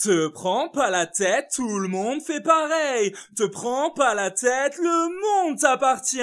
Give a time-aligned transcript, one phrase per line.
[0.00, 3.12] Te prends pas la tête, tout le monde fait pareil.
[3.36, 6.18] Te prends pas la tête, le monde t'appartient.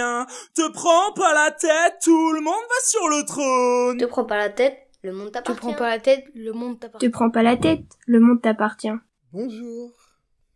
[0.54, 3.98] Te prends pas la tête, tout le monde va sur le trône.
[3.98, 5.60] Te prends pas la tête, le monde Te t'appartient.
[5.60, 7.06] prends pas la tête, le monde t'appartient.
[7.08, 8.94] Te prends pas la tête, le monde t'appartient.
[9.34, 9.92] Bonjour.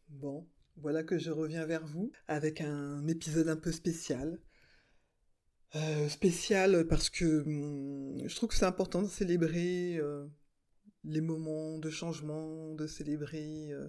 [0.08, 0.48] Bon,
[0.78, 4.40] voilà que je reviens vers vous avec un épisode un peu spécial.
[5.76, 10.26] Euh, spécial parce que hum, je trouve que c'est important de célébrer euh,
[11.04, 13.88] les moments de changement, de célébrer euh,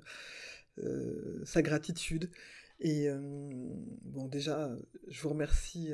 [0.78, 2.30] euh, sa gratitude.
[2.80, 3.18] Et euh,
[4.02, 4.70] bon, déjà,
[5.08, 5.92] je vous remercie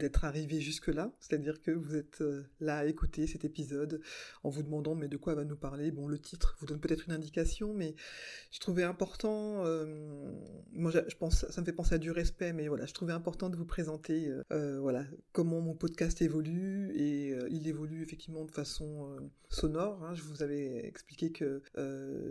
[0.00, 4.00] d'être arrivé jusque-là, c'est-à-dire que vous êtes euh, là à écouter cet épisode
[4.42, 5.92] en vous demandant mais de quoi va nous parler?
[5.92, 7.94] Bon, le titre vous donne peut-être une indication, mais
[8.50, 9.84] je trouvais important, euh,
[10.72, 13.50] moi je pense, ça me fait penser à du respect, mais voilà, je trouvais important
[13.50, 19.16] de vous présenter euh, voilà, comment mon podcast évolue, et il évolue effectivement de façon
[19.48, 20.02] sonore.
[20.04, 20.14] hein.
[20.14, 21.62] Je vous avais expliqué que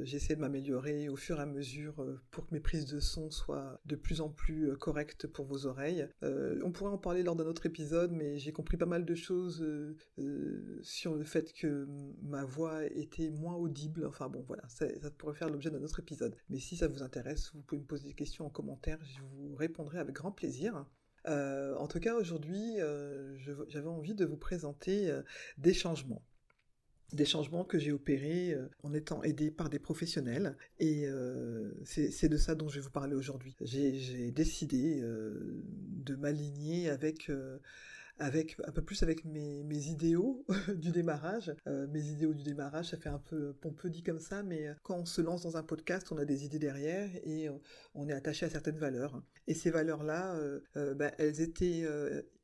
[0.03, 3.79] j'essaie de m'améliorer au fur et à mesure pour que mes prises de son soient
[3.85, 6.07] de plus en plus correctes pour vos oreilles.
[6.21, 9.61] On pourrait en parler lors d'un autre épisode, mais j'ai compris pas mal de choses
[9.61, 11.87] euh, euh, sur le fait que
[12.21, 14.05] ma voix était moins audible.
[14.05, 14.85] Enfin bon, voilà, ça,
[15.17, 16.35] pourrait faire l'objet d'un autre épisode.
[16.49, 19.55] Mais si ça vous intéresse, vous pouvez me poser des questions en commentaire, je vous
[19.55, 20.85] répondrai avec grand plaisir.
[21.27, 22.77] Euh, en tout cas, aujourd'hui,
[23.67, 25.11] j'avais envie de vous présenter
[25.57, 26.23] des changements.
[27.13, 30.55] Des changements que j'ai opérés euh, en étant aidé par des professionnels.
[30.79, 33.55] Et euh, c'est de ça dont je vais vous parler aujourd'hui.
[33.61, 37.31] J'ai décidé euh, de m'aligner avec...
[38.19, 41.55] avec un peu plus avec mes, idéaux du démarrage.
[41.65, 45.05] Mes idéaux du démarrage, ça fait un peu pompeux dit comme ça, mais quand on
[45.05, 47.47] se lance dans un podcast, on a des idées derrière et
[47.95, 49.23] on est attaché à certaines valeurs.
[49.47, 50.37] Et ces valeurs-là,
[50.95, 51.85] bah, elles étaient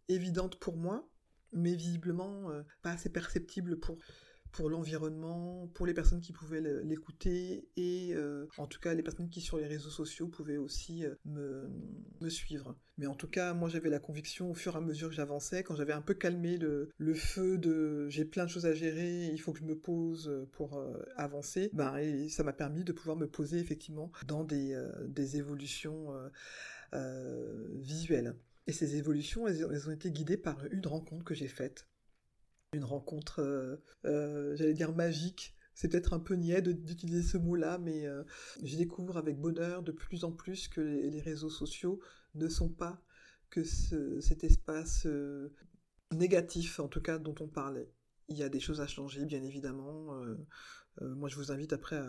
[0.08, 1.10] évidentes pour moi,
[1.52, 2.50] mais visiblement
[2.82, 3.98] pas assez perceptibles pour
[4.56, 9.30] pour l'environnement, pour les personnes qui pouvaient l'écouter et euh, en tout cas les personnes
[9.30, 11.68] qui sur les réseaux sociaux pouvaient aussi euh,
[12.22, 12.80] me, suivre.
[12.98, 15.62] Mais en tout cas, moi j'avais la conviction au fur et à mesure que j'avançais,
[15.64, 19.42] quand j'avais un peu calmé le, feu de j'ai plein de choses à gérer, il
[19.42, 23.18] faut que je me pose pour euh, avancer, ben, et ça m'a permis de pouvoir
[23.18, 26.14] me poser effectivement dans des, des évolutions
[27.74, 28.36] visuelles.
[28.68, 31.88] Et ces évolutions, elles ont été guidées par une rencontre que j'ai faite.
[32.76, 37.78] Une rencontre, euh, euh, j'allais dire magique, c'est peut-être un peu niais d'utiliser ce mot-là,
[37.78, 38.24] mais euh,
[38.64, 42.02] je découvre avec bonheur de plus en plus que les, réseaux sociaux
[42.34, 43.02] ne sont pas
[43.50, 45.08] que ce- cet espace
[46.12, 47.90] négatif, en tout cas, dont on parlait.
[48.28, 50.22] Il y a des choses à changer, bien évidemment.
[51.02, 52.02] Moi, je vous invite après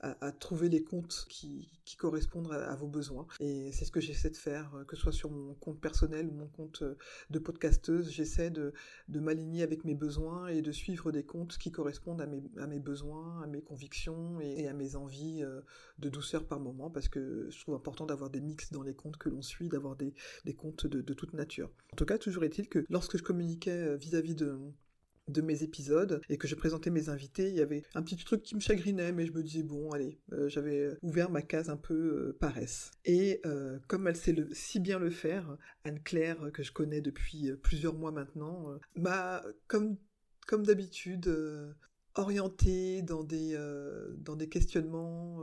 [0.00, 1.68] à, trouver les comptes qui,
[1.98, 3.26] correspondent à, vos besoins.
[3.40, 6.28] Et c'est ce que j'essaie de faire, euh, que ce soit sur mon compte personnel
[6.28, 6.96] ou mon compte euh,
[7.30, 8.10] de podcasteuse.
[8.10, 8.72] J'essaie de,
[9.08, 13.46] m'aligner avec mes besoins et de suivre des comptes qui correspondent à mes, besoins, à
[13.46, 15.60] mes convictions et, à mes envies euh,
[15.98, 19.18] de douceur par moment, parce que je trouve important d'avoir des mix dans les comptes
[19.18, 20.14] que l'on suit, d'avoir des,
[20.56, 21.70] comptes de, toute nature.
[21.92, 24.58] En tout cas, toujours est-il que lorsque je communiquais euh, vis-à-vis de
[25.30, 28.42] de mes épisodes et que je présentais mes invités, il y avait un petit truc
[28.42, 31.70] qui me chagrinait, mais je me disais bon, allez, euh, j'avais euh, ouvert ma case
[31.70, 32.90] un peu euh, paresse.
[33.04, 33.42] Et
[33.88, 38.78] comme elle sait si bien le faire, Anne-Claire, que je connais depuis plusieurs mois maintenant,
[38.96, 39.96] m'a, comme,
[40.46, 41.30] comme d'habitude,
[42.14, 43.58] orientée dans des,
[44.18, 45.42] dans des questionnements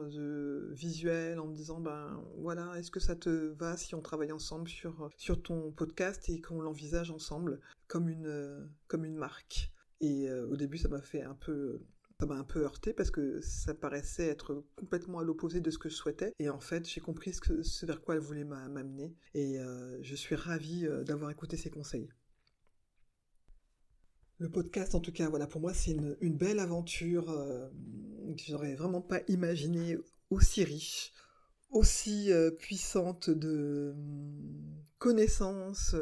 [0.71, 4.67] visuels en me disant ben voilà est-ce que ça te va si on travaille ensemble
[4.69, 9.71] sur, sur ton podcast et qu'on l'envisage ensemble comme une, comme une marque
[10.01, 11.81] et euh, au début ça m'a fait un peu
[12.25, 15.95] un peu heurté parce que ça paraissait être complètement à l'opposé de ce que je
[15.95, 16.33] souhaitais.
[16.39, 19.13] Et en fait, j'ai compris ce, vers quoi elle voulait m'a- m'amener.
[19.33, 22.09] Et euh, je suis ravie euh, d'avoir écouté ses conseils.
[24.39, 27.69] Le podcast, en tout cas, voilà, pour moi, c'est une, belle aventure euh,
[28.35, 29.97] que j'aurais vraiment pas imaginé
[30.29, 31.11] aussi riche,
[31.69, 32.29] aussi
[32.59, 35.95] puissante de hum, connaissances.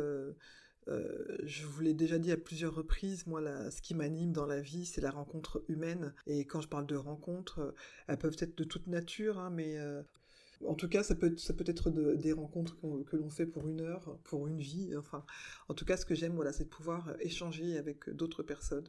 [0.87, 3.41] Euh, je vous l'ai déjà dit à plusieurs reprises, moi,
[3.71, 6.13] ce qui m'anime dans la vie, c'est la rencontre humaine.
[6.27, 7.71] Et quand je parle de rencontres, euh,
[8.07, 10.03] elles peuvent être de toute nature, hein, mais euh,
[10.65, 11.35] en tout cas, ça peut,
[11.65, 14.95] être de- des rencontres que l'on fait pour une heure, pour une vie.
[14.95, 15.25] Enfin,
[15.69, 18.87] en tout cas, ce que j'aime, voilà, c'est de pouvoir échanger avec d'autres personnes.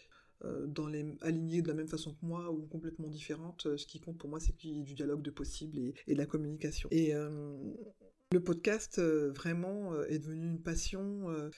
[1.22, 4.38] alignées de la même façon que moi ou complètement différentes, ce qui compte pour moi
[4.38, 6.88] c'est qu'il y ait du dialogue de possible et, de la communication.
[6.92, 7.14] Et
[8.32, 11.50] le podcast vraiment est devenu une passion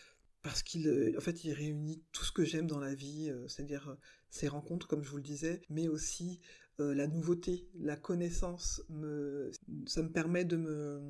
[0.43, 3.46] parce qu'il euh, en fait il réunit tout ce que j'aime dans la vie, euh,
[3.49, 3.96] c'est-à-dire euh,
[4.31, 6.40] ces rencontres comme je vous le disais, mais aussi
[6.81, 8.82] euh, la nouveauté, la connaissance
[9.87, 11.00] ça me permet de me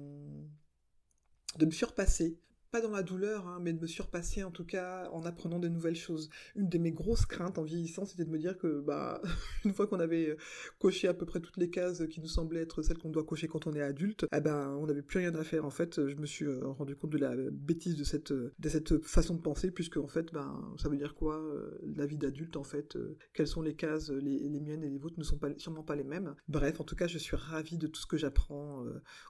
[1.56, 2.38] de me surpasser
[2.70, 5.68] pas dans la douleur, hein, mais de me surpasser en tout cas en apprenant de
[5.68, 6.28] nouvelles choses.
[6.54, 9.22] Une de mes grosses craintes en vieillissant, c'était de me dire que bah
[9.64, 10.36] une fois qu'on avait
[10.78, 13.48] coché à peu près toutes les cases qui nous semblaient être celles qu'on doit cocher
[13.48, 15.64] quand on est adulte, eh ben on n'avait plus rien à faire.
[15.64, 19.02] En fait, je me suis euh, rendu compte de la bêtise de cette de cette
[19.04, 22.56] façon de penser, puisque en fait, ben ça veut dire quoi euh, la vie d'adulte
[22.56, 25.38] en fait euh, Quelles sont les cases les, les, miennes et les vôtres ne sont
[25.38, 26.34] pas sûrement pas les mêmes.
[26.48, 28.84] Bref, en tout cas, je suis ravie de tout ce que j'apprends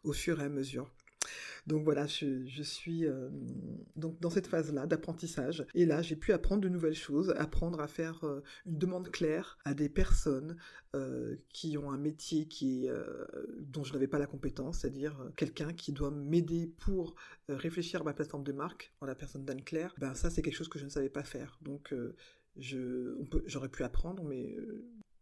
[0.04, 0.92] au fur et à mesure.
[1.68, 3.28] Donc voilà, je, suis euh,
[3.94, 5.66] dans cette phase-là d'apprentissage.
[5.74, 9.58] Et là, j'ai pu apprendre de nouvelles choses, apprendre à faire euh, une demande claire
[9.66, 10.56] à des personnes
[10.96, 12.48] euh, qui ont un métier
[13.58, 17.14] dont je n'avais pas la compétence, c'est-à-dire quelqu'un qui doit m'aider pour
[17.48, 19.94] réfléchir à ma plateforme de marque, en la personne d'Anne-Claire.
[19.98, 21.58] Ben ça, c'est quelque chose que je ne savais pas faire.
[21.60, 21.94] Donc
[22.56, 24.56] j'aurais pu apprendre, mais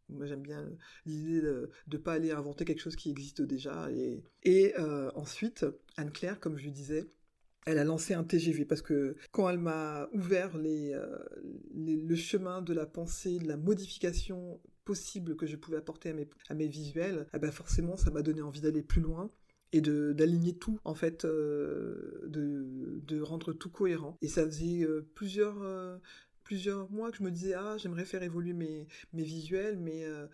[0.08, 0.68] moi, j'aime bien
[1.04, 3.88] l'idée de ne pas aller inventer quelque chose qui existe déjà.
[4.42, 5.66] Et, euh, ensuite,
[5.96, 7.06] Anne-Claire, comme je lui disais,
[7.66, 11.18] elle a lancé un TGV parce que quand elle m'a ouvert les, euh,
[11.74, 16.28] le chemin de la pensée, de la modification possible que je pouvais apporter à mes,
[16.48, 19.32] à mes visuels, eh ben forcément, ça m'a donné envie d'aller plus loin
[19.72, 24.86] et d'aligner tout en fait euh, de, de rendre tout cohérent et ça faisait
[25.16, 26.00] plusieurs
[26.46, 30.28] plusieurs mois que je me disais ah j'aimerais faire évoluer mes, visuels mais euh,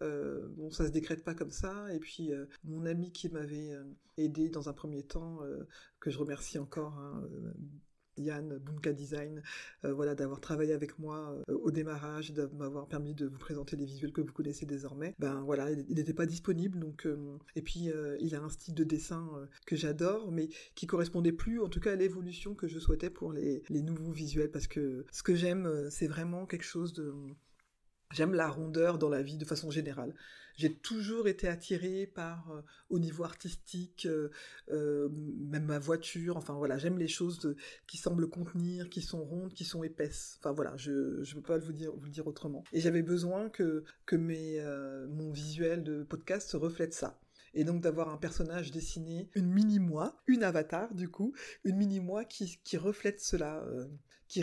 [0.00, 1.92] euh, bon ça se décrète pas comme ça.
[1.92, 3.76] Et puis euh, mon ami qui m'avait
[4.16, 5.40] aidé dans un premier temps
[6.00, 7.22] que je remercie encore hein,
[8.18, 9.42] Yann Bunka Design,
[9.84, 13.76] euh, voilà, d'avoir travaillé avec moi euh, au démarrage, de m'avoir permis de vous présenter
[13.76, 15.14] les visuels que vous connaissez désormais.
[15.18, 18.84] Ben voilà, il n'était pas disponible, donc euh, et puis il a un style de
[18.84, 19.28] dessin
[19.66, 23.32] que j'adore, mais qui correspondait plus, en tout cas, à l'évolution que je souhaitais pour
[23.32, 27.14] les, les nouveaux visuels, parce que ce que j'aime, c'est vraiment quelque chose de
[28.10, 30.14] J'aime la rondeur dans la vie de façon générale.
[30.58, 34.30] J'ai toujours été attirée par, euh, au niveau artistique, euh,
[34.70, 36.36] euh, même ma voiture.
[36.36, 37.54] Enfin voilà, j'aime les choses
[37.86, 40.36] qui semblent contenir, qui sont rondes, qui sont épaisses.
[40.40, 42.64] Enfin voilà, je je peux pas vous le dire autrement.
[42.72, 44.60] Et j'avais besoin que que mes
[45.10, 47.20] mon visuel de podcast reflète ça.
[47.54, 51.34] Et donc d'avoir un personnage dessiné, une mini moi, une avatar du coup,
[51.64, 53.64] une mini moi qui qui reflète cela,
[54.26, 54.42] qui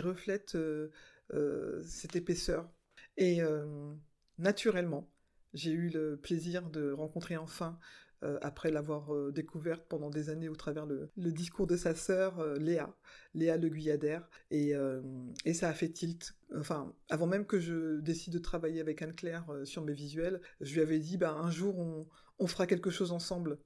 [0.00, 0.56] reflète
[1.84, 2.68] cette épaisseur
[3.16, 3.92] et euh,
[4.38, 5.08] naturellement,
[5.54, 7.78] j'ai eu le plaisir de rencontrer enfin,
[8.22, 12.42] euh, après l'avoir euh, découverte pendant des années au travers le, discours de sa sœur
[12.58, 12.94] Léa,
[13.34, 14.74] Léa Le Guyadère, et,
[15.52, 16.34] ça a fait tilt.
[16.56, 20.80] Enfin, avant même que je décide de travailler avec Anne-Claire sur mes visuels, je lui
[20.80, 22.06] avais dit, bah, un jour
[22.38, 23.58] on fera quelque chose ensemble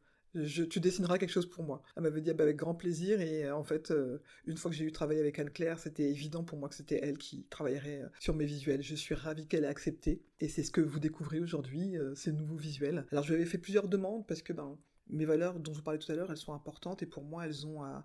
[0.69, 1.83] tu dessineras quelque chose pour moi.
[1.97, 4.71] Elle m'avait dit ah bah, avec grand plaisir et euh, en fait, euh, une fois
[4.71, 8.03] que j'ai eu travaillé avec Anne-Claire, c'était évident pour moi que c'était elle qui travaillerait
[8.03, 8.83] euh, sur mes visuels.
[8.83, 12.57] Je suis ravie qu'elle ait accepté et c'est ce que vous découvrez aujourd'hui, ces nouveaux
[12.57, 13.07] visuels.
[13.11, 14.79] Alors je lui avais fait plusieurs demandes parce que ben,
[15.09, 17.47] mes valeurs dont je vous parlais tout à l'heure, elles sont importantes et pour moi,
[17.47, 18.05] elles ont à,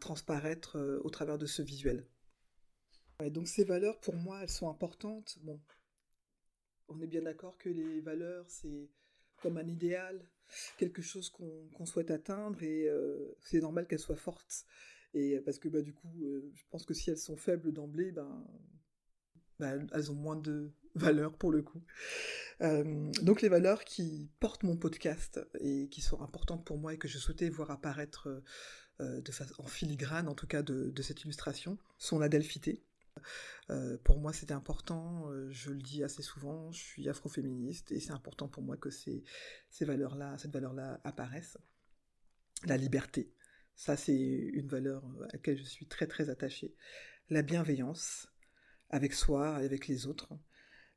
[0.00, 2.04] transparaître au travers de ce visuel.
[3.30, 5.38] donc ces valeurs, pour moi, elles sont importantes.
[5.42, 5.60] Bon,
[6.88, 8.88] on est bien d'accord que les valeurs, c'est
[9.40, 10.20] comme un idéal,
[10.76, 14.64] quelque chose qu'on souhaite atteindre et euh, c'est normal qu'elles soient fortes.
[15.14, 18.12] Et parce que bah, du coup, euh, je pense que si elles sont faibles d'emblée,
[18.12, 18.46] ben,
[19.58, 21.82] ben, elles ont moins de valeur pour le coup.
[22.60, 26.98] Euh, donc les valeurs qui portent mon podcast et qui sont importantes pour moi et
[26.98, 28.42] que je souhaitais voir apparaître
[29.00, 32.82] en filigrane en tout cas de, de cette illustration sont la delphité,
[33.70, 38.00] euh, pour moi, c'était important, euh, je le dis assez souvent, je suis afroféministe et
[38.00, 39.24] c'est important pour moi que ces,
[39.80, 41.58] valeurs-là, cette valeur-là apparaisse.
[42.66, 43.32] La liberté,
[43.74, 46.74] ça c'est une valeur à laquelle je suis très très attachée.
[47.30, 48.28] La bienveillance
[48.90, 50.38] avec soi et avec les autres.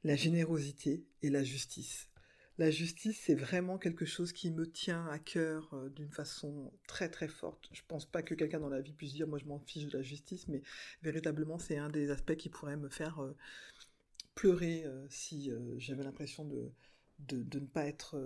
[0.03, 2.10] La générosité et la justice
[2.57, 7.09] la justice, c'est vraiment quelque chose qui me tient à cœur euh, d'une façon très
[7.09, 7.69] très forte.
[7.71, 9.97] Je pense pas que quelqu'un dans la vie puisse dire moi je m'en fiche de
[9.97, 10.61] la justice, mais
[11.01, 13.35] véritablement c'est un des aspects qui pourrait me faire euh,
[14.35, 16.71] pleurer euh, si j'avais l'impression de,
[17.19, 18.17] de, ne pas être,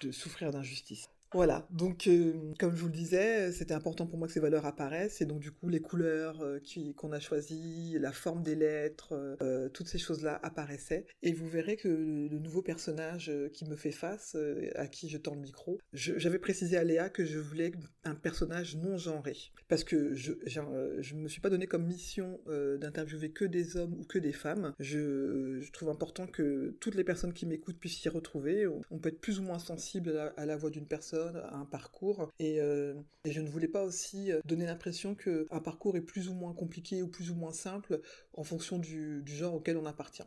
[0.00, 1.08] de souffrir d'injustice.
[1.34, 4.64] Voilà, donc euh, comme je vous le disais, c'était important pour moi que ces valeurs
[4.64, 6.58] apparaissent, et donc du coup les couleurs euh,
[6.96, 11.76] qu'on a choisies, la forme des lettres, euh, toutes ces choses-là apparaissaient, et vous verrez
[11.76, 14.36] que le, nouveau personnage qui me fait face,
[14.76, 17.72] à qui je tends le micro, j'avais précisé à Léa que je voulais
[18.04, 22.40] un personnage non genré, parce que je, je me suis pas donné comme mission
[22.80, 27.34] d'interviewer que des hommes ou que des femmes, je, trouve important que toutes les personnes
[27.34, 30.70] qui m'écoutent puissent s'y retrouver, on, peut être plus ou moins sensible à la voix
[30.70, 31.17] d'une personne,
[31.52, 32.30] un parcours.
[32.40, 32.94] Euh,
[33.24, 36.52] et, je ne voulais pas aussi euh, donner l'impression qu'un parcours est plus ou moins
[36.54, 38.00] compliqué ou plus ou moins simple
[38.32, 40.24] en fonction du, genre auquel on appartient.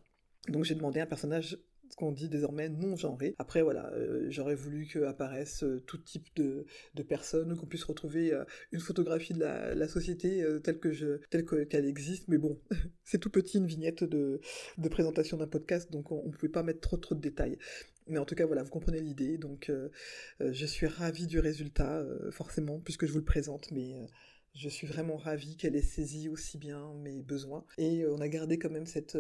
[0.48, 3.36] Donc j'ai demandé un personnage ce qu'on dit désormais non genré.
[3.38, 8.34] Après voilà, euh, j'aurais voulu qu'apparaissent euh, tout type de, de personnes, qu'on puisse retrouver
[8.72, 12.60] une photographie de la, la société telle que je telle qu'elle existe, mais bon,
[13.04, 14.40] c'est tout petit une vignette de,
[14.78, 17.58] de présentation d'un podcast, donc on ne pouvait pas mettre trop trop de détails.
[18.12, 19.38] Mais en tout cas, voilà, vous comprenez l'idée.
[19.38, 19.72] Donc,
[20.40, 23.72] je suis ravie du résultat, forcément, puisque je vous le présente.
[23.72, 23.96] Mais
[24.54, 27.66] je suis vraiment ravie qu'elle ait saisi aussi bien mes besoins.
[27.78, 29.18] Et on a gardé quand même cette,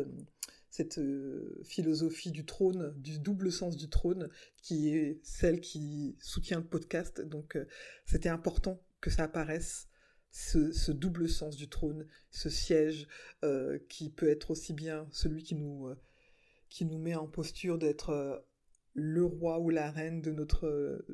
[0.72, 4.30] cette euh, philosophie du trône, du double sens du trône,
[4.64, 7.22] qui est celle qui soutient le podcast.
[7.22, 7.68] Donc euh,
[8.06, 9.90] c'était important que ça apparaisse,
[10.32, 13.08] ce, double sens du trône, ce siège
[13.44, 15.90] euh, qui peut être aussi bien celui qui nous,
[16.70, 18.46] qui nous met en posture d'être
[18.94, 21.06] le roi ou la reine de notre,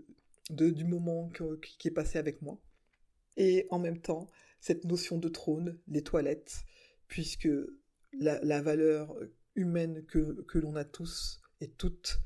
[0.50, 1.30] de, du moment
[1.62, 2.60] qui est passé avec moi.
[3.38, 4.28] Et en même temps,
[4.60, 6.64] cette notion de trône, les toilettes,
[7.08, 7.50] puisque
[8.14, 9.16] la, la, valeur
[9.56, 12.20] humaine que, que l'on a tous et toutes,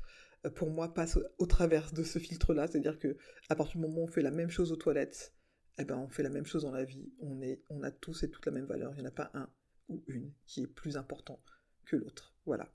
[0.46, 2.66] euh, pour moi, passe au, travers de ce filtre-là.
[2.66, 3.16] C'est-à-dire que
[3.48, 5.34] à partir du moment où on fait la même chose aux toilettes,
[5.78, 7.12] eh ben, on fait la même chose dans la vie.
[7.20, 8.92] On, est, on a tous et toutes la même valeur.
[8.94, 9.48] Il n'y en a pas un
[9.88, 11.42] ou une qui est plus important
[11.84, 12.34] que l'autre.
[12.46, 12.72] Voilà.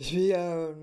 [0.00, 0.74] Je vais euh,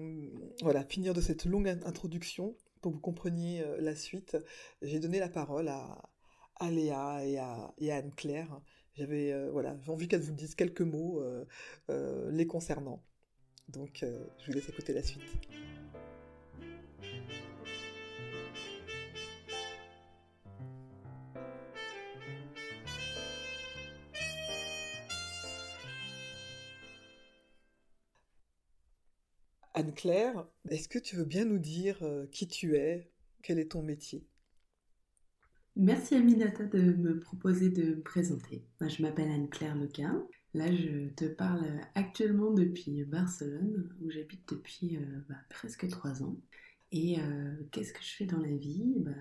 [0.62, 4.38] voilà, finir de cette longue introduction pour que vous compreniez euh, la suite.
[4.82, 6.10] J'ai donné la parole à,
[6.56, 8.62] à Léa et à, Anne-Claire
[8.94, 11.24] j'avais euh, voilà, j'ai envie qu'elle vous dise quelques mots
[11.90, 13.04] les concernant.
[13.70, 15.24] Donc je vous laisse écouter la suite.
[29.74, 31.98] Anne-Claire, est-ce que tu veux bien nous dire
[32.32, 33.12] qui tu es,
[33.42, 34.26] quel est ton métier?
[35.78, 38.66] Merci Aminata de me proposer de me présenter.
[38.82, 40.28] Je m'appelle Anne-Claire Lequin.
[40.54, 45.00] Là, je te parle actuellement depuis Barcelone, où j'habite depuis euh,
[45.30, 46.36] bah, presque trois ans.
[46.92, 48.96] Et euh, qu'est-ce que je fais dans la vie?
[48.98, 49.12] Bah,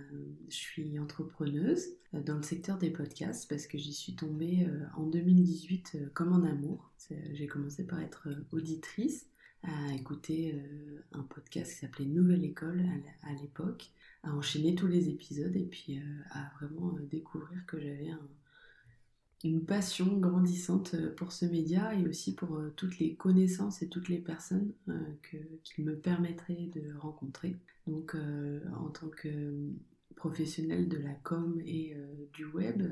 [0.48, 4.66] Je suis entrepreneuse euh, dans le secteur des podcasts parce que j'y suis tombée
[4.96, 6.92] en 2018 comme en amour.
[7.32, 9.28] J'ai commencé par être auditrice,
[9.62, 10.60] à écouter
[11.12, 12.84] un podcast qui s'appelait Nouvelle École
[13.22, 13.90] à l'époque
[14.22, 18.10] à enchaîner tous les épisodes et puis euh, à vraiment euh, découvrir que j'avais
[19.44, 24.08] une passion grandissante euh, pour ce média et aussi pour toutes les connaissances et toutes
[24.08, 24.72] les personnes
[25.22, 27.56] qu'il me permettrait de rencontrer.
[27.86, 28.14] Donc
[28.76, 29.72] en tant que
[30.14, 31.96] professionnelle de la com et
[32.34, 32.82] du web,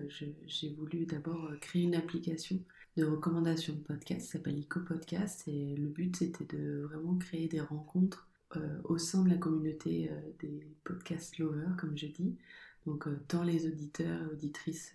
[0.46, 2.58] j'ai voulu d'abord créer une application
[2.98, 7.60] de recommandation de podcast qui s'appelle EcoPodcast et le but c'était de vraiment créer des
[7.60, 12.36] rencontres euh, au sein de la communauté euh, des podcast lovers, comme je dis.
[12.86, 14.94] Donc, euh, tant les auditeurs et auditrices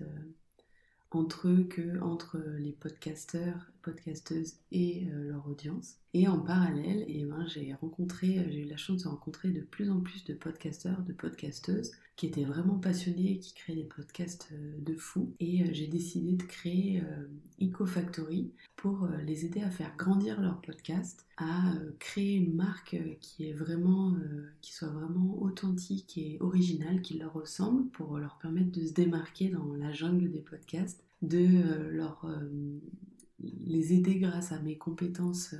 [1.11, 5.97] entre eux que entre les podcasteurs, podcasteuses et leur audience.
[6.13, 9.89] Et en parallèle, eh ben, j'ai rencontré, j'ai eu la chance de rencontrer de plus
[9.89, 14.53] en plus de podcasteurs, de podcasteuses qui étaient vraiment passionnés et qui créaient des podcasts
[14.53, 15.33] de fou.
[15.39, 17.01] Et j'ai décidé de créer
[17.61, 23.13] EcoFactory pour les aider à faire grandir leur podcast à euh, créer une marque euh,
[23.19, 28.37] qui est vraiment, euh, qui soit vraiment authentique et originale, qui leur ressemble, pour leur
[28.37, 32.27] permettre de se démarquer dans la jungle des podcasts, de leur
[33.43, 35.55] les aider grâce à mes compétences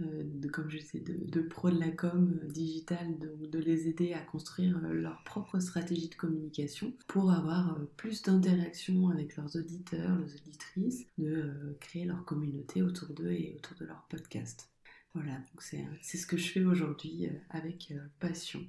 [0.00, 5.22] de, comme je de, pro de la com digitale, de, les aider à construire leur
[5.22, 12.04] propre stratégie de communication pour avoir plus d'interaction avec leurs auditeurs, leurs auditrices, de créer
[12.06, 14.68] leur communauté autour d'eux et autour de leur podcast.
[15.14, 18.66] Voilà, c'est ce que je fais aujourd'hui euh, avec euh, passion.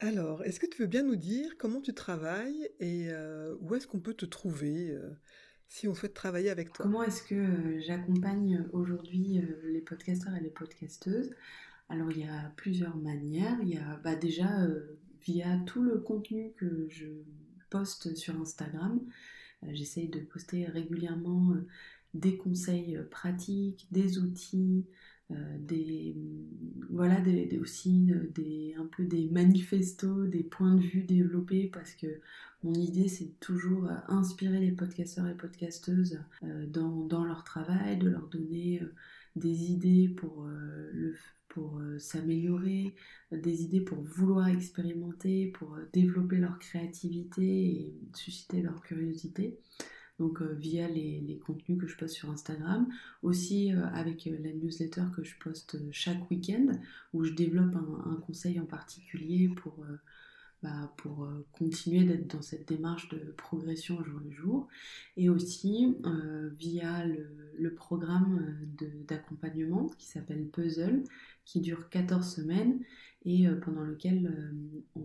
[0.00, 3.86] Alors, est-ce que tu veux bien nous dire comment tu travailles et euh, où est-ce
[3.86, 4.98] qu'on peut te trouver
[5.74, 10.50] si on souhaite travailler avec toi Comment est-ce que j'accompagne aujourd'hui les podcasteurs et les
[10.50, 11.34] podcasteuses?
[11.88, 13.58] Alors, il y a plusieurs manières.
[13.60, 14.48] Il y a bah, déjà
[15.22, 17.06] via tout le contenu que je
[17.70, 19.00] poste sur Instagram.
[19.72, 21.56] J'essaye de poster régulièrement
[22.14, 24.94] des conseils euh, pratiques, des outils, euh,
[25.30, 26.16] des
[26.90, 27.18] voilà
[27.60, 32.20] aussi euh, un peu des manifestos, des points de vue développés parce que
[32.62, 36.20] mon idée c'est toujours inspirer les podcasteurs et podcasteuses
[36.68, 38.82] dans, leur travail, de leur donner
[39.36, 40.48] des idées pour
[41.48, 42.94] pour s'améliorer,
[43.30, 49.58] des idées pour vouloir expérimenter, pour développer leur créativité et susciter leur curiosité
[50.18, 52.86] donc euh, via les, contenus que je poste sur Instagram,
[53.22, 56.66] aussi euh, avec euh, la newsletter que je poste chaque week-end,
[57.12, 59.84] où je développe un, conseil en particulier pour,
[60.62, 64.68] bah, pour continuer d'être dans cette démarche de progression jour le jour,
[65.16, 65.96] et aussi
[66.58, 68.56] via le, le programme
[69.06, 71.04] d'accompagnement qui s'appelle Puzzle,
[71.44, 72.80] qui dure 14 semaines
[73.26, 74.52] et pendant lequel
[74.94, 75.00] on,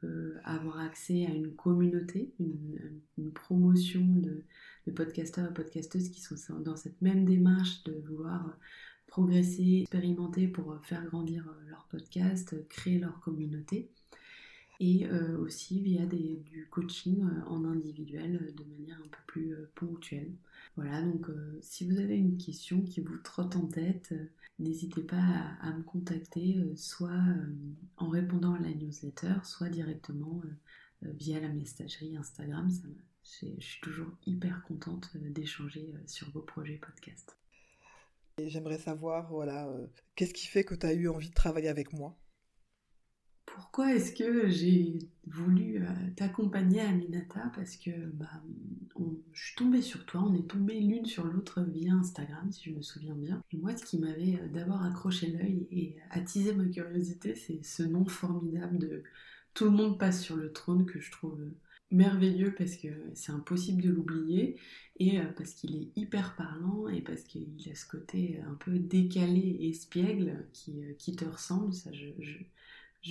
[0.00, 4.42] peut avoir accès à une communauté, une, promotion de,
[4.86, 8.58] de, podcasteurs et podcasteuses qui sont dans cette même démarche de vouloir
[9.06, 13.90] progresser, expérimenter pour faire grandir leur podcast, créer leur communauté
[14.80, 19.54] et euh, aussi via du coaching euh, en individuel euh, de manière un peu plus
[19.74, 20.32] ponctuelle.
[20.76, 21.26] Voilà, donc
[21.60, 24.12] si vous avez une question qui vous trotte en tête,
[24.58, 25.22] n'hésitez pas
[25.60, 27.22] à, me contacter, soit
[27.96, 30.42] en répondant à la newsletter, soit directement
[31.02, 32.68] via la messagerie Instagram.
[33.22, 37.36] je suis toujours hyper contente d'échanger sur vos projets podcast.
[38.44, 39.72] J'aimerais savoir, voilà,
[40.16, 42.16] qu'est-ce qui fait que tu as eu envie de travailler avec moi?
[43.46, 45.86] Pourquoi est-ce que j'ai voulu euh,
[46.16, 47.50] t'accompagner Aminata?
[47.54, 48.42] Parce que bah,
[49.32, 52.76] je suis tombée sur toi, on est tombé l'une sur l'autre via Instagram, si je
[52.76, 53.42] me souviens bien.
[53.52, 57.82] Et moi, ce qui m'avait euh, d'abord accroché l'œil et attisé ma curiosité, c'est ce
[57.82, 59.02] nom formidable de
[59.54, 61.40] Tout le monde passe sur le trône que je trouve
[61.90, 64.58] merveilleux parce que c'est impossible de l'oublier
[64.98, 68.78] et euh, parce qu'il est hyper parlant et parce qu'il a ce côté un peu
[68.78, 71.72] décalé et espiègle qui, te ressemble.
[71.72, 71.90] Ça,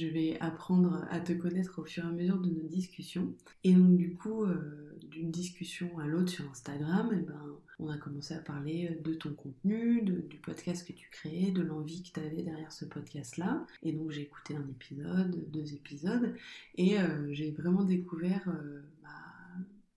[0.01, 3.33] vais apprendre à te connaître au fur et à mesure de nos discussions.
[3.63, 7.39] Et donc du coup, euh, d'une discussion à l'autre sur Instagram, eh ben,
[7.79, 12.01] on a commencé à parler de ton contenu, du podcast que tu créais, de l'envie
[12.01, 13.65] que tu avais derrière ce podcast-là.
[13.83, 16.33] Et donc j'ai écouté un épisode, deux épisodes,
[16.75, 18.47] et euh, j'ai vraiment découvert...
[18.47, 19.09] Euh, bah,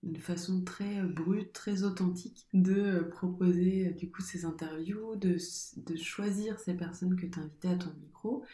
[0.03, 5.37] une façon très brute, très authentique de proposer du coup ces interviews, de,
[5.77, 8.45] de choisir ces personnes que tu invitais à ton micro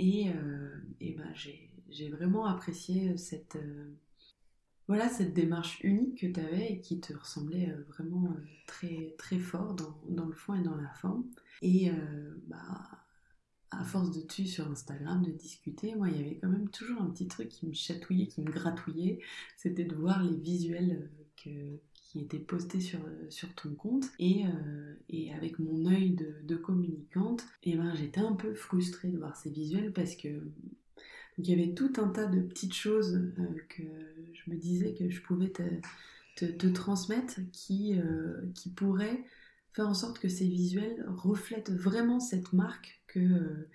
[0.00, 3.92] et, euh, ben j'ai vraiment apprécié cette, euh,
[4.88, 8.34] voilà, cette démarche unique que tu avais et qui te ressemblait euh, vraiment
[8.66, 11.24] très, très fort dans, le fond et dans la forme.
[11.60, 11.90] Et
[12.46, 12.80] bah,
[13.70, 17.02] à force de dessus sur Instagram, de discuter, moi, il y avait quand même toujours
[17.02, 19.20] un petit truc qui me chatouillait, qui me gratouillait.
[19.58, 21.78] C'était de voir les visuels que,
[22.10, 22.98] qui était posté sur,
[23.28, 28.20] sur ton compte et, euh, et avec mon œil de, communicante, et eh ben, j'étais
[28.20, 30.28] un peu frustrée de voir ces visuels parce que
[31.38, 33.84] il y avait tout un tas de petites choses euh, que
[34.32, 39.24] je me disais que je pouvais te, te, transmettre qui, euh, qui pourraient
[39.72, 43.68] faire en sorte que ces visuels reflètent vraiment cette marque que,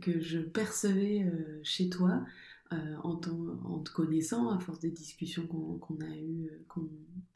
[0.00, 1.26] que je percevais
[1.64, 2.24] chez toi.
[2.70, 6.50] en, te connaissant, à force des discussions qu'on a eues,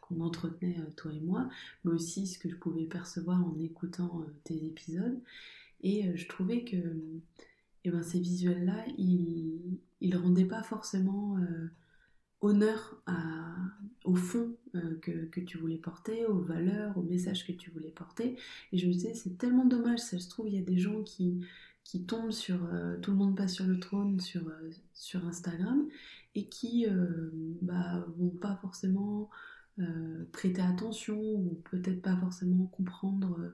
[0.09, 1.49] qu'on entretenait euh, toi et moi,
[1.85, 5.21] mais aussi ce que je pouvais percevoir en écoutant euh, tes épisodes.
[5.83, 6.77] Et euh, je trouvais que
[7.85, 11.38] eh ben, ces visuels-là, ils ne rendaient pas forcément
[12.40, 13.01] honneur
[14.05, 14.57] au fond
[15.01, 18.37] que, que, tu voulais porter, aux valeurs, aux messages que tu voulais porter.
[18.73, 21.03] Et je me disais, c'est tellement dommage, ça se trouve, il y a des gens
[21.05, 21.47] qui,
[21.85, 22.59] qui tombent sur
[23.01, 24.42] Tout le monde passe sur le trône sur,
[24.92, 25.88] sur Instagram
[26.35, 26.87] et qui
[27.62, 29.31] bah, vont pas forcément
[29.80, 33.52] euh, prêter attention ou peut-être pas forcément comprendre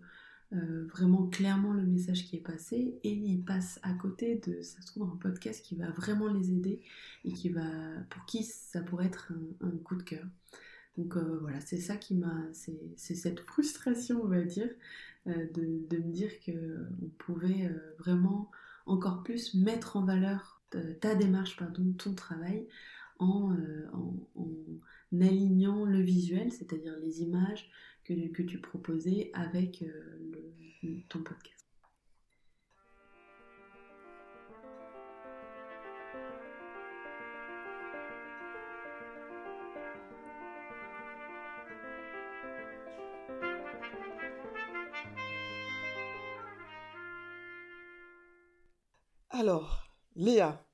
[0.55, 2.99] euh, vraiment clairement le message qui est passé.
[3.03, 6.51] Et ils passent à côté de ça se trouve un podcast qui va vraiment les
[6.51, 6.81] aider
[7.25, 7.69] et qui va
[8.09, 10.25] pour qui ça pourrait être un, coup de cœur.
[10.97, 14.71] Donc euh, voilà c'est ça qui m'a c'est cette frustration on va dire
[15.27, 18.51] de, de, me dire que on pouvait vraiment
[18.87, 20.63] encore plus mettre en valeur
[21.01, 22.69] ta démarche pardon ton travail
[23.19, 23.57] en,
[24.35, 24.55] en
[25.23, 27.71] alignant le visuel, c'est-à-dire les images
[28.05, 31.65] que, tu proposais avec euh, ton podcast.
[49.37, 50.65] Alors, Léa,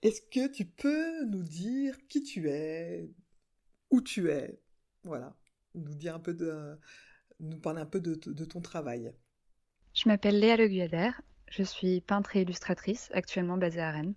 [0.00, 3.10] est-ce que tu peux nous dire qui tu es,
[3.90, 4.60] où tu es.
[5.04, 5.34] Voilà,
[5.74, 6.78] nous dire un peu de,
[7.62, 9.12] parler un peu de, ton travail.
[9.94, 11.10] Je m'appelle Léa Le Guyader,
[11.50, 14.14] je suis peintre et illustratrice, actuellement basée à Rennes.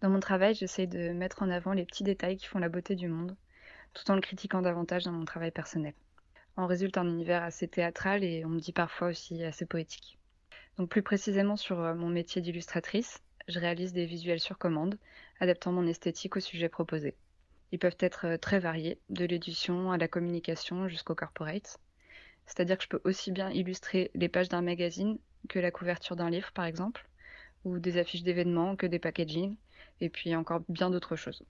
[0.00, 2.94] Dans mon travail, j'essaie de mettre en avant les petits détails qui font la beauté
[2.94, 3.36] du monde,
[3.94, 5.94] tout en le critiquant davantage dans mon travail personnel.
[6.56, 10.18] En résulte un univers assez théâtral et on me dit parfois aussi assez poétique.
[10.76, 14.98] Donc plus précisément sur euh, mon métier d'illustratrice, je réalise des visuels sur commande,
[15.40, 17.16] adaptant mon esthétique au sujet proposé.
[17.72, 21.78] Ils peuvent être euh, très variés, de l'édition à la communication jusqu'au corporate.
[22.46, 26.30] C'est-à-dire que je peux aussi bien illustrer les pages d'un magazine que la couverture d'un
[26.30, 27.08] livre, par exemple,
[27.64, 29.56] ou des affiches d'événements que des packaging,
[30.00, 31.42] et puis encore bien d'autres choses.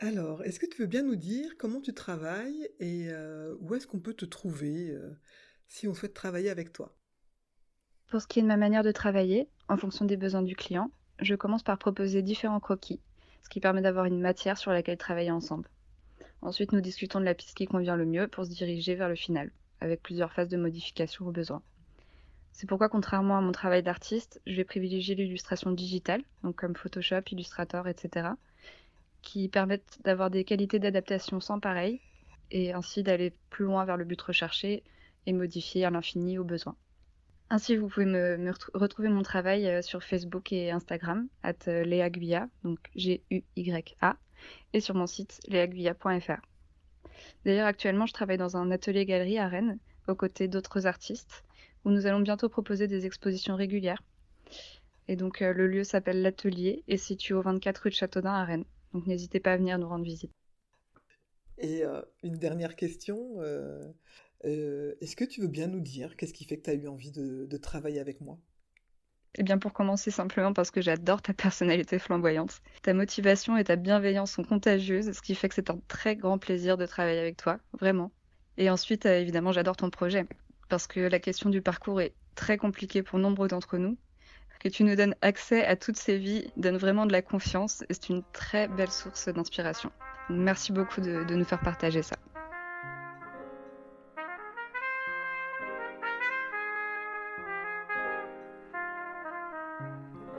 [0.00, 3.86] Alors, est-ce que tu veux bien nous dire comment tu travailles et euh, où est-ce
[3.86, 5.10] qu'on peut te trouver euh,
[5.66, 6.94] si on souhaite travailler avec toi?
[8.08, 10.90] Pour ce qui est de ma manière de travailler, en fonction des besoins du client,
[11.20, 13.00] je commence par proposer différents croquis,
[13.42, 15.68] ce qui permet d'avoir une matière sur laquelle travailler ensemble.
[16.42, 19.16] Ensuite, nous discutons de la piste qui convient le mieux pour se diriger vers le
[19.16, 21.62] final, avec plusieurs phases de modification au besoin.
[22.52, 27.22] C'est pourquoi, contrairement à mon travail d'artiste, je vais privilégier l'illustration digitale, donc comme Photoshop,
[27.30, 28.30] Illustrator, etc.,
[29.22, 32.00] qui permettent d'avoir des qualités d'adaptation sans pareil,
[32.50, 34.82] et ainsi d'aller plus loin vers le but recherché
[35.26, 36.76] et modifier à l'infini au besoin.
[37.50, 42.10] Ainsi, vous pouvez me, retrouver mon travail euh, sur Facebook et Instagram, at euh, Léa
[42.62, 44.16] donc G-U-Y-A,
[44.74, 46.42] et sur mon site léaguilla.fr.
[47.46, 51.42] D'ailleurs, actuellement, je travaille dans un atelier galerie à Rennes, aux côtés d'autres artistes,
[51.86, 54.02] où nous allons bientôt proposer des expositions régulières.
[55.06, 58.44] Et donc, euh, le lieu s'appelle l'Atelier et situé au 24 rue de Châteaudun à
[58.44, 58.66] Rennes.
[58.92, 60.32] Donc, n'hésitez pas à venir nous rendre visite.
[61.56, 61.82] Et
[62.22, 63.40] une dernière question.
[64.44, 67.10] Est-ce que tu veux bien nous dire qu'est-ce qui fait que tu as eu envie
[67.10, 68.38] de, travailler avec moi?
[69.34, 72.60] Eh bien, pour commencer, simplement parce que j'adore ta personnalité flamboyante.
[72.82, 76.38] Ta motivation et ta bienveillance sont contagieuses, ce qui fait que c'est un très grand
[76.38, 78.10] plaisir de travailler avec toi, vraiment.
[78.56, 80.26] Et ensuite, euh, évidemment, j'adore ton projet,
[80.68, 83.96] parce que la question du parcours est très compliquée pour nombre d'entre nous.
[84.60, 87.94] Que tu nous donnes accès à toutes ces vies donne vraiment de la confiance et
[87.94, 89.92] c'est une très belle source d'inspiration.
[90.30, 92.16] Merci beaucoup de nous faire partager ça.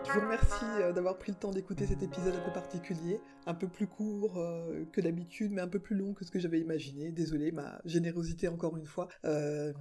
[0.10, 3.54] Je vous remercie euh, d'avoir pris le temps d'écouter cet épisode un peu particulier, un
[3.54, 6.60] peu plus court euh, que d'habitude, mais un peu plus long que ce que j'avais
[6.60, 7.12] imaginé.
[7.12, 9.08] Désolé, ma générosité encore une fois.
[9.26, 9.72] Euh,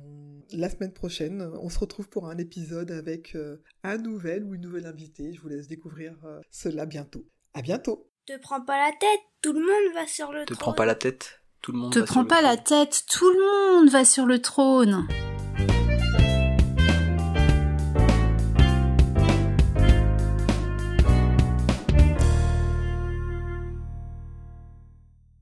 [0.52, 3.36] la semaine prochaine, on se retrouve pour un épisode avec
[3.84, 5.32] un nouvel ou une nouvelle invitée.
[5.32, 6.14] Je vous laisse découvrir
[6.50, 7.24] cela bientôt.
[7.54, 8.10] À bientôt.
[8.26, 10.56] Te prends pas la tête, tout le monde va sur le trône.
[10.56, 12.56] Te prends pas la tête, tout le monde Te va prends sur pas le la
[12.58, 15.06] tête, tout le monde va sur le trône.